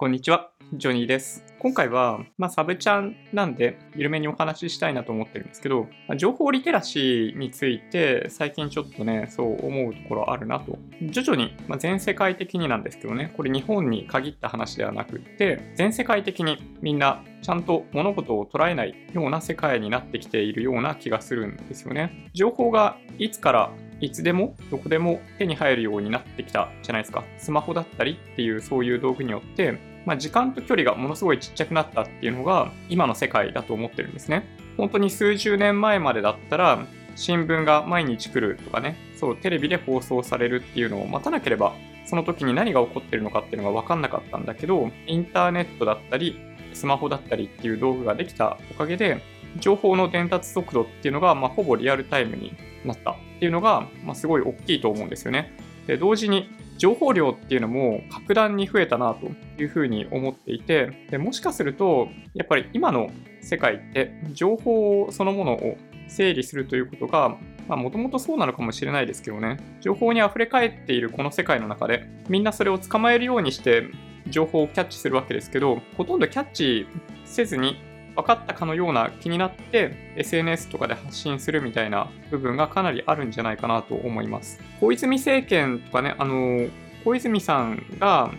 [0.00, 1.44] こんにちは、ジョニーです。
[1.58, 10.78] 今回は、まあ、サブチャンなんで、緩めにお話ししたいなと思ってるんですけど、まあ情報リテラシーについて、最近ちょっとね、そう思うところあるなと。
[11.10, 22.30] 徐々に、まあ、全世界的になんですけどね、これ日本に限った話ではなくって、全世界的にみんな、ちゃんと物事を捉えないような世界になってきているような気がするんですよね。
[22.34, 27.24] 情報がいつからいつでもどこでも手に入るようになってきたじゃないですか。
[27.36, 29.76] スマホだったりっていうそういう道具によって、
[30.06, 34.44] まあ、時間と距離がものすごいちっちゃくなったっていうのが今の世界だと思ってるんですね。
[34.76, 41.74] 本当に数十年前までだったら新聞が毎日来るとかね、そうテレビで放送されるっていうのを待たなければ
[42.08, 46.40] その時に何が起こってるのかっていうのが分かんなかったんだけど、インターネットだったり、
[46.72, 49.20] スマホだったりっていう道具ができたおかげで、
[49.60, 52.54] 情報の伝達速度っていうのが、まあ、ほぼリアルタイムに
[52.86, 55.52] なったっていうのが、まあ、すごい大きいと思うんですよね。
[55.86, 59.26] で同時に情報量っていうのも格段に増えたなと
[59.60, 63.10] いうふうに思っていてでもしかするとやっぱり今の
[63.42, 67.36] 世界って情報そのものを整理するということが
[67.68, 69.58] もともとそうなのかもしれないですけどね。
[69.82, 73.84] 情報に溢れ返っているこの世界の中でみんなそれを捕まえるようにして
[74.28, 76.86] 情報をキャッチするわけですけどほとんどキャッチ
[77.24, 77.76] せずに
[78.18, 84.60] 分かったかのような気になって SNS とかで発信するみたいな部分がかなりあるんじゃないかなと思います。
[84.80, 86.66] 小泉政権とかね、あの、
[87.04, 88.32] 小泉さんが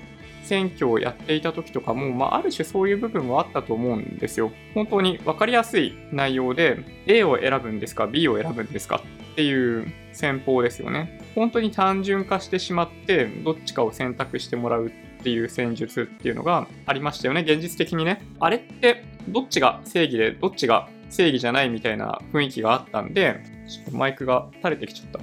[0.44, 4.52] 選挙をやっていた時とかも、まあ、ある種そういう部分はあったと思うんですよ。
[4.74, 11.22] 本当に分かりやすい内容で A を選ぶんですか B を選ぶんですかっていう戦法ですよね。
[11.36, 18.26] 本当に単純化してしまってどっちかを選択してもらうっていう戦術っていうのがありましたよね、現実的にね。
[18.40, 25.20] あれってどっちが正義でどっちが正義じゃないみたいな雰囲気があったんで、ちょっとマイクが垂れてきちゃった。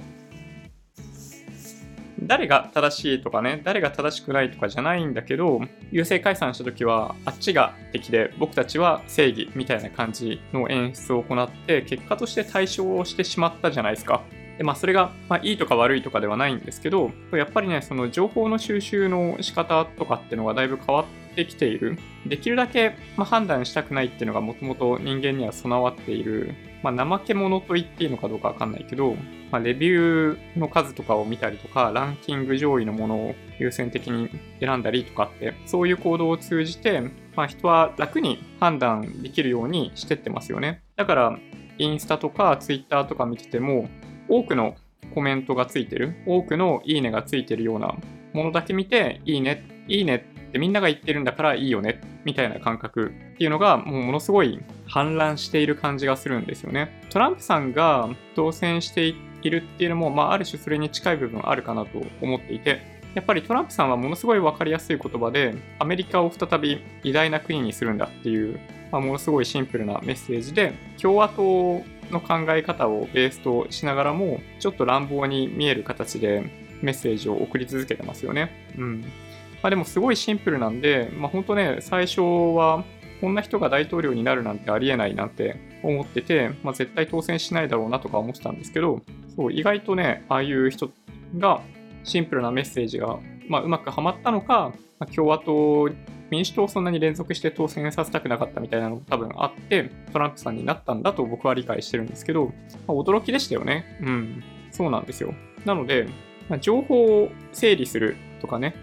[2.23, 14.23] 誰が正しいとかね、誰が正しくないとかじゃないんだけど、優勢解散した時は、あっちが敵で、僕たちは正義みたいな感じの演出を行って、結果として対象をしてしまったじゃないですか。
[14.57, 21.99] でまあ、それが、まあ、いいとか悪いとかではないんですけど、やっぱりね、その情報の収集の仕方とかっていうのがだいぶ変わってきている。
[22.25, 29.15] できるだけ、まあ、判断したくないっていうのがもともと人間には備わっている、まあ、怠け者と言っていいのかどうかわかんないけど、
[29.51, 34.29] まあ、レビューの数とかを見たりとか、ランキング上位のものを優先的に
[34.59, 37.01] 選んだりとかって、そういう行動を通じて、
[37.35, 40.81] まあ、人は楽に判断できるようにしてってますよね。
[40.95, 41.39] だから、
[41.77, 43.87] インスタとかツイッターとか見てても、
[44.29, 44.75] 多くの
[45.13, 47.95] コメントがついてる、多くのいいねがついてるような
[48.33, 50.15] ものだけ見て、いいね、いいね
[50.49, 57.01] ってみんなが言ってるんだからいいよね、みたいな感覚っていうのが、もうものすごい氾濫している感じがするんですよね。
[57.09, 59.15] トランプさんが当選してい
[59.49, 62.81] るっていうのも、まあ、ある種それに近い部分あるかなと思っていて、
[63.15, 68.59] やっぱりトランプさんはものすごい分かりやすい言葉で、アメリカを再び偉大な国にするんだっていう、
[68.91, 76.43] まあ、ものすごいシンプルなメッセージで、共和党の考え方をベースとしながらも、ちょっと乱暴に見える形で
[76.81, 78.51] メッセージを送り続けてますよね。
[78.77, 79.01] うん。
[79.01, 82.83] まあでもすごいシンプルなんで、まあ本当ね、最初は
[83.21, 89.01] こんな人が大統領になるなんてありえないなんて思ってて、まあ絶対当選しないだろうなとか思ってたんですけど、
[89.35, 90.91] そう、意外とね、ああいう人
[91.37, 91.61] が
[92.03, 95.89] シンプルなメッセージが、まあ、うまくはまったのか、まあ、共和党、
[96.29, 102.45] 民主党をそんなに連続して当選させたくなかったみたいなのも多分あって、トランプさんになったんだと僕は理解してるんですけど、
[102.87, 103.97] まあ、驚きでしたよね。
[104.01, 104.43] うん。
[104.71, 105.33] そうなんですよ。
[105.65, 106.07] なので、
[106.49, 108.75] まあ、情報を整理するとかね、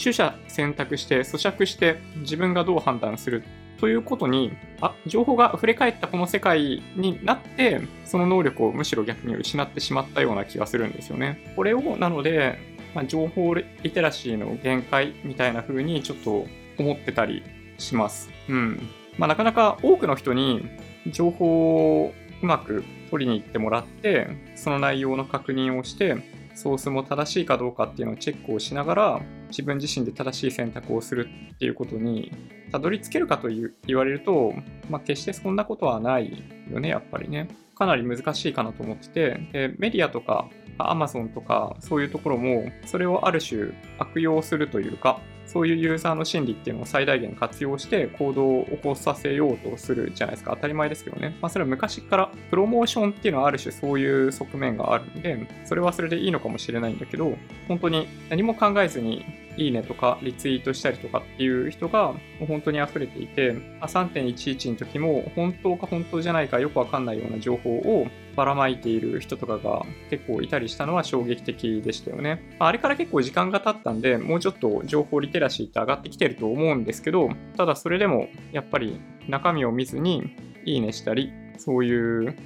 [0.00, 3.42] 取捨選択して咀嚼して自分がどう判断する
[3.80, 11.52] ということに、あ、情報が溢れ返ったこの世界になって、その能力をむしろ逆に失ってしまったような気がするんですよね。
[11.56, 12.58] これを、なので、
[12.94, 16.46] まあ、情報リテラシーの限界みたいな風にちょっと
[16.78, 17.42] 思ってたり
[17.78, 18.30] します。
[18.48, 18.80] うん。
[19.18, 20.68] まあ、なかなか多くの人に
[21.10, 26.16] 情報をうまく取りに行ってもらって、その内容の確認をして、
[26.54, 32.32] ソースも正しいかどうかっていうのをチェックをしながら、自分自身で正しい選択をするっていうことに
[32.70, 34.52] たどり着けるかという言われると、
[34.90, 37.48] まあ、決してそんなことはないよね、やっぱりね。
[37.76, 40.48] かなり難しいかなと思ってて、でメディアとか
[40.78, 50.52] Amazon とかそういうところも、それをある種悪用するというか、そういうユーザーの心理っていうのを最大限活用して行動を起こさせようとするじゃないですか。
[50.54, 51.36] 当たり前ですけどね。
[51.40, 57.36] まあそれは昔からプロモーションっていうのはある種そういう側面があるんで、それはそれでいいのかもしれないんだけど、
[57.66, 59.24] 本当に何も考えずに
[59.58, 62.14] いいねとかリツイートしたりとかっていう人が
[62.46, 63.52] 本当に溢れていて、
[63.82, 68.06] 3.11の時も本当か本当じゃないかよくわかんないような情報を
[68.36, 72.56] ばらまいている人とかが結構いたりしたのは衝撃的でしたよね。
[72.60, 82.36] あれから結構時間が経ったんで、もうちょっと情報リテラシーって上がってきてると思うんですけど、ただそれでもやっぱり中身を見ずにいいねしたり、そういう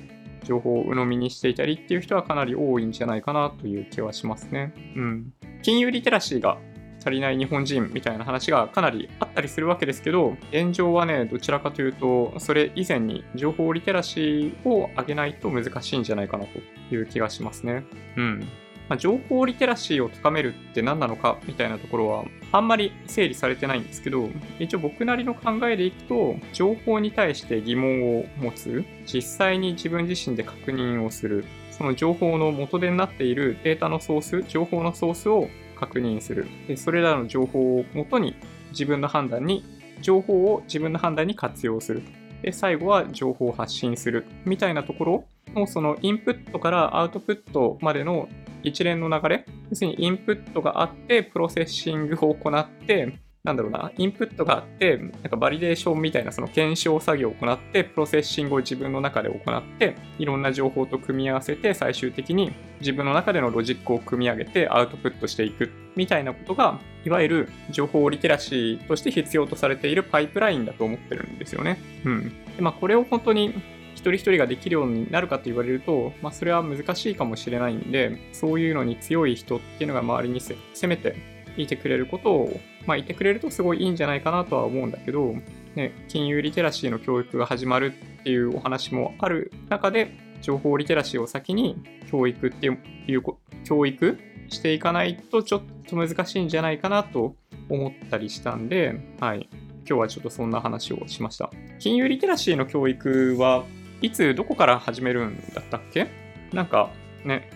[0.44, 4.72] 情報を鵜呑みにしていたりっていう人はかなり多いんじゃないかなという気はしますね。
[4.96, 5.32] うん。
[5.62, 6.58] 金融リテラシーが
[7.02, 17.84] 足りない日本人みたいな話がかなりあったりするわけですけど、現状はね、どちらかというと、それ以前に情報リテラシーを上げないと難しいんじゃないかなという気がしますね。
[18.16, 18.48] うん。
[18.88, 24.28] まあ、情報リテラシーを高めるって何なのかみたいなところはあんまり整理されてないんですけど、
[24.58, 36.46] 一応僕なりの考えでいくと、情報に対して疑問を持つ、実際に自分自身で確認をする、その情報の元手になっているデータのソース、情報のソースを確認する。
[36.68, 38.36] でそれらの情報をもとに
[38.70, 39.64] 自分の判断に、
[40.00, 42.02] 情報を自分の判断に活用する。
[42.42, 44.26] で、最後は情報を発信する。
[44.44, 45.24] みたいなところ
[45.54, 48.28] のそのインプットからアウトプットまでの
[48.62, 71.80] 一連の流れ、要するにインプットがあって、プロセッシングを行って、なんだろうな、インプットがあって、なんかバリデーションみたいなその検証作業を行って、プロセッシングを自分の中で行って、いろんな情報と組み合わせて、最終的に自分の中でのロジックを組み上げてアウトプットしていくみたいなことが、いわゆる情報リテラシーとして必要とされているパイプラインだと思ってるんですよね。
[72.04, 72.32] うん。
[72.54, 73.54] でまあ、これを本当に
[73.94, 81.16] 一人一人ができるようになるかと言われると、まあ、それは難しいかもしれないんで、そういうのに強い人っていうのが周りにせめて
[81.56, 85.34] いてくれることを、まあ、いてくれるとすごいいいんじゃないかなとは思うんだけど、
[85.74, 91.76] ね、金融リテラシーの教育が始まるっていうお話もある中で、情報リテラシーを先に
[92.10, 92.70] 教育ってい
[93.16, 93.22] う、
[93.64, 94.18] 教育
[94.48, 97.36] していかないとちょっと難しいんじゃないかなと
[97.68, 99.48] 思ったりしたんで、はい。
[99.84, 101.50] 今日はちょっとそんな話をしました。
[101.78, 103.64] 金融リテラシーの教育は
[104.00, 106.08] いつどこから始めるんだったっけ？
[106.52, 106.90] なんか
[107.24, 107.50] ね、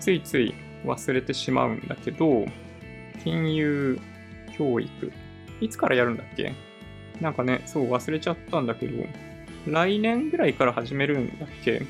[0.00, 0.54] ついつい
[0.84, 2.46] 忘れてしまうんだけど、
[3.22, 4.00] 金融
[4.58, 5.12] 教育、
[5.60, 6.52] いつからやるんだっけ？
[7.20, 9.06] なんかね、そう忘れちゃったんだけど、
[9.66, 11.82] 来年ぐらいから始めるんだっけ？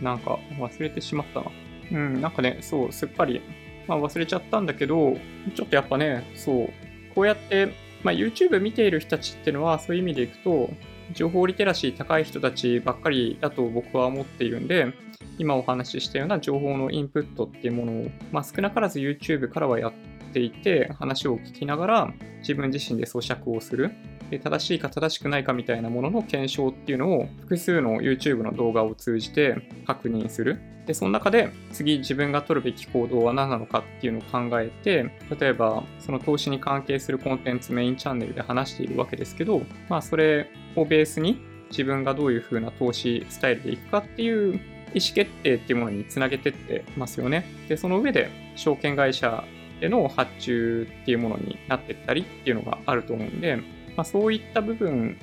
[0.00, 1.50] なんか忘れてしまったな。
[1.92, 3.40] うん、なんかね、そう、すっかり、
[3.86, 5.16] まあ、忘れちゃったんだけど、
[5.54, 6.68] ちょっとやっぱね、そう、
[7.14, 7.68] こうやって、
[8.02, 10.70] まあ、YouTube 見ている人たちっていうのは、そういう意味でいくと、
[11.12, 14.92] 情報リテラシー高い人たちばっかりだと僕は思っているんで、
[15.38, 19.92] 今お話ししたような情報のインプットっていうものを、まあ、少なからず YouTube からはやっ
[20.26, 23.92] ていて、話を聞きながら自分自身で咀嚼をする。
[24.30, 29.56] で正しいか正しくないかみたいなものの検証っていうのを複数の YouTube の動画を通じて
[29.86, 30.58] 確認する。
[30.86, 41.40] で、その中で次自分が取るべき行動は何なのかっていうのを考えて、例えばその投資に関係するコンテンツメインチャンネルで話しているわけですけど、まあそれをベースに
[41.70, 44.54] 自分がどういう風な投資スタイルでいくかっていう
[44.94, 47.44] 意思決定っていうものにつなげてってますよね。
[47.68, 49.44] で、その上で証券会社
[49.80, 53.56] での発注っていうものになってったりっていうのがあると思うんで、
[53.96, 55.18] まあ、そういった部分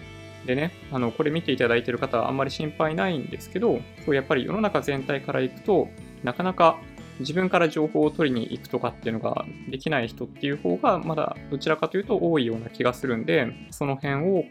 [0.46, 5.88] でね、あの、これ見ていただいてる方はあんまり心配ないんですけど、そうやっぱり世の中全体からいくと、
[6.24, 6.80] なかなか
[7.20, 14.46] 自分から情報を取りに行くとかっていうのができない人っていう方が、まだどちらかというと多いような気がするんで、その辺を、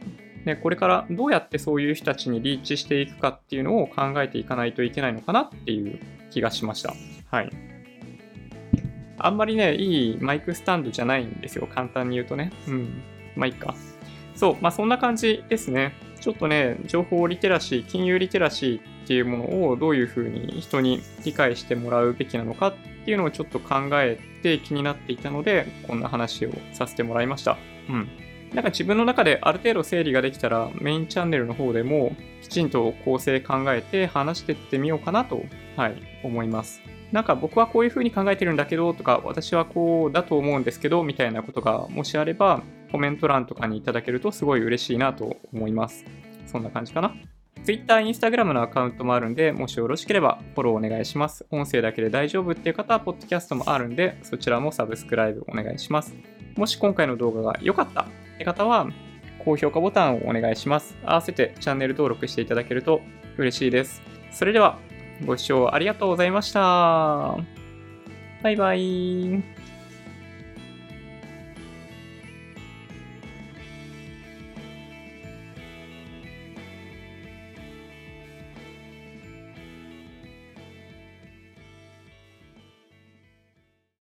[0.44, 6.00] ね、これからどうやってそういう人たちにリーチしていくかっていうのを考えていかないといけないのかなっていう
[6.30, 6.94] 気がしました。
[7.30, 7.50] はい。
[9.18, 11.66] あんまりね、いいマイクスタンドじゃないんですよ。
[11.66, 12.52] 簡単に言うとね。
[12.68, 13.02] うん。
[13.36, 13.74] まあいいか。
[14.34, 15.94] そう、まあそんな感じですね。
[16.20, 27.58] ちょっとね、情報リテラシー、金融リテラシーっていうものをどういうふうに人に理解してもらうべきなのかっていうのをちょっと考えて気になっていたので、こんな話をさせてもらいました。
[27.88, 28.08] うん。
[28.54, 35.42] なんか自分の中である程度整理ができたら、メインチャンネルの方でもきちんと構成考えて話してってみようかなと、
[35.76, 36.82] はい、思います。
[37.12, 46.04] なんか僕はこういうふうに考えてるんだけどとか、私はこうだと思うんですけど、みたいなことがもしあれば、コメント欄とかにいただけるとすごい嬉しいなと思います。
[46.46, 47.14] そんな感じかな。
[47.64, 51.46] Twitter、Instagram のアカウントもあるんで、もしよろしければフォローお願いします。
[51.50, 56.16] 音声だけで大丈夫っていう方は、ポッドキャストもあるんで、そちらもサブスクライブお願いします。
[56.56, 58.04] もし今回の動画が良かったっ
[58.38, 58.88] て方は、
[59.44, 60.96] 高評価ボタンをお願いします。
[61.04, 63.00] 合わせてチャンネル登録していただけると
[63.36, 64.02] 嬉しいです。
[64.30, 64.78] それでは、
[65.26, 67.36] ご視聴ありがとうございました。
[68.42, 69.42] バイバイ。